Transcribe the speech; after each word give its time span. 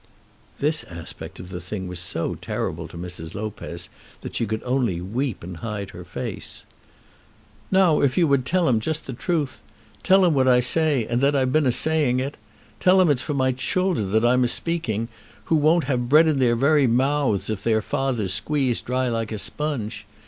This 0.57 0.83
aspect 0.85 1.39
of 1.39 1.49
the 1.49 1.61
thing 1.61 1.87
was 1.87 1.99
so 1.99 2.33
terrible 2.33 2.87
to 2.87 2.97
Mrs. 2.97 3.35
Lopez 3.35 3.87
that 4.21 4.35
she 4.35 4.47
could 4.47 4.63
only 4.63 4.99
weep 4.99 5.43
and 5.43 5.57
hide 5.57 5.91
her 5.91 6.03
face. 6.03 6.65
"Now, 7.69 8.01
if 8.01 8.17
you 8.17 8.27
would 8.27 8.43
tell 8.43 8.67
him 8.67 8.79
just 8.79 9.05
the 9.05 9.13
truth! 9.13 9.61
Tell 10.01 10.25
him 10.25 10.33
what 10.33 10.47
I 10.47 10.59
say, 10.59 11.05
and 11.05 11.21
that 11.21 11.35
I've 11.35 11.53
been 11.53 11.67
a 11.67 11.71
saying 11.71 12.19
it! 12.19 12.35
Tell 12.79 12.99
him 12.99 13.11
it's 13.11 13.21
for 13.21 13.35
my 13.35 13.51
children 13.51 14.25
I'm 14.25 14.43
a 14.43 14.47
speaking, 14.47 15.07
who 15.43 15.55
won't 15.55 15.83
have 15.83 16.09
bread 16.09 16.27
in 16.27 16.39
their 16.39 16.55
very 16.55 16.87
mouths 16.87 17.51
if 17.51 17.63
their 17.63 17.83
father's 17.83 18.33
squeezed 18.33 18.85
dry 18.85 19.07
like 19.07 19.31
a 19.31 19.37
sponge! 19.37 20.07